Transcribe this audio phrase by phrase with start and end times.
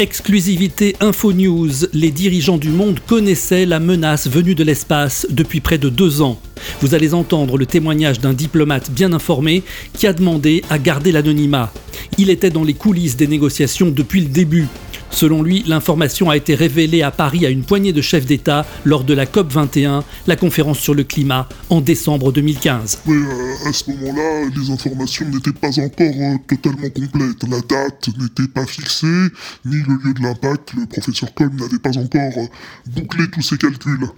[0.00, 5.78] Exclusivité Info News, les dirigeants du monde connaissaient la menace venue de l'espace depuis près
[5.78, 6.40] de deux ans.
[6.80, 9.62] Vous allez entendre le témoignage d'un diplomate bien informé
[9.92, 11.72] qui a demandé à garder l'anonymat.
[12.18, 14.66] Il était dans les coulisses des négociations depuis le début.
[15.14, 19.04] Selon lui, l'information a été révélée à Paris à une poignée de chefs d'État lors
[19.04, 23.02] de la COP21, la conférence sur le climat, en décembre 2015.
[23.06, 27.48] Oui, euh, à ce moment-là, les informations n'étaient pas encore euh, totalement complètes.
[27.48, 29.28] La date n'était pas fixée,
[29.64, 30.74] ni le lieu de l'impact.
[30.74, 32.46] Le professeur Colm n'avait pas encore euh,
[32.90, 34.08] bouclé tous ses calculs.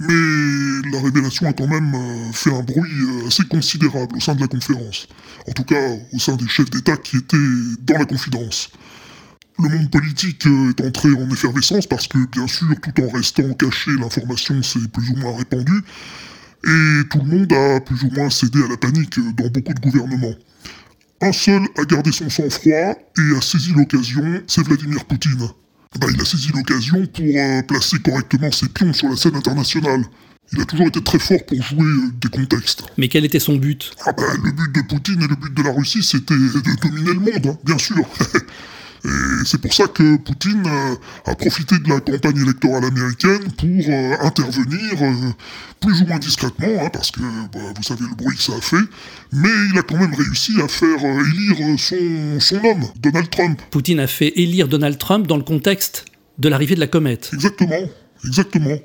[0.00, 1.92] Mais la révélation a quand même
[2.32, 2.92] fait un bruit
[3.26, 5.08] assez considérable au sein de la conférence.
[5.48, 7.36] En tout cas, au sein des chefs d'État qui étaient
[7.82, 8.70] dans la confidence.
[9.60, 13.90] Le monde politique est entré en effervescence parce que, bien sûr, tout en restant caché,
[13.98, 15.82] l'information s'est plus ou moins répandue,
[16.64, 19.80] et tout le monde a plus ou moins cédé à la panique dans beaucoup de
[19.80, 20.34] gouvernements.
[21.20, 25.48] Un seul a gardé son sang-froid et a saisi l'occasion, c'est Vladimir Poutine.
[25.98, 30.04] Bah, il a saisi l'occasion pour euh, placer correctement ses pions sur la scène internationale.
[30.52, 32.84] Il a toujours été très fort pour jouer euh, des contextes.
[32.96, 33.90] Mais quel était son but?
[34.06, 37.14] Ah bah, Le but de Poutine et le but de la Russie, c'était de dominer
[37.14, 37.96] le monde, hein, bien sûr.
[39.50, 44.14] C'est pour ça que Poutine euh, a profité de la campagne électorale américaine pour euh,
[44.20, 45.32] intervenir euh,
[45.80, 48.60] plus ou moins discrètement, hein, parce que bah, vous savez le bruit que ça a
[48.60, 48.76] fait,
[49.32, 53.58] mais il a quand même réussi à faire élire son, son homme, Donald Trump.
[53.70, 56.04] Poutine a fait élire Donald Trump dans le contexte
[56.36, 57.30] de l'arrivée de la comète.
[57.32, 57.88] Exactement,
[58.26, 58.76] exactement.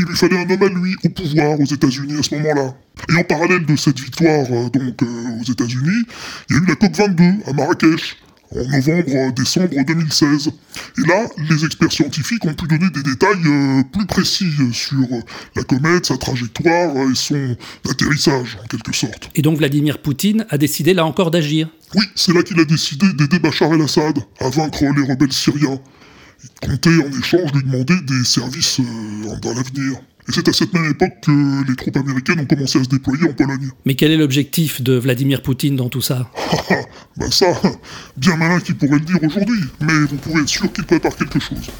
[0.00, 2.74] Il lui fallait un homme à lui au pouvoir aux États-Unis à ce moment-là.
[3.08, 6.02] Et en parallèle de cette victoire donc aux États-Unis,
[6.50, 8.16] il y a eu la COP 22 à Marrakech
[8.54, 10.48] en novembre-décembre 2016.
[10.48, 15.06] Et là, les experts scientifiques ont pu donner des détails euh, plus précis sur
[15.56, 17.56] la comète, sa trajectoire et son
[17.88, 19.30] atterrissage, en quelque sorte.
[19.34, 21.68] Et donc Vladimir Poutine a décidé là encore d'agir?
[21.94, 25.80] Oui, c'est là qu'il a décidé d'aider Bachar el-Assad à vaincre les rebelles syriens.
[26.42, 29.98] Il comptait en échange lui demander des services euh, dans l'avenir.
[30.28, 33.24] Et c'est à cette même époque que les troupes américaines ont commencé à se déployer
[33.30, 33.70] en Pologne.
[33.86, 36.30] Mais quel est l'objectif de Vladimir Poutine dans tout ça?
[37.16, 37.46] Ben ça,
[38.16, 41.40] bien malin qui pourrait le dire aujourd'hui, mais vous pouvez être sûr qu'il prépare quelque
[41.40, 41.70] chose.